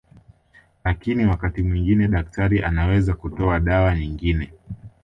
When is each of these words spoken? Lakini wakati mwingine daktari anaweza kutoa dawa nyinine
Lakini 0.83 1.25
wakati 1.25 1.63
mwingine 1.63 2.07
daktari 2.07 2.63
anaweza 2.63 3.13
kutoa 3.13 3.59
dawa 3.59 3.95
nyinine 3.95 4.51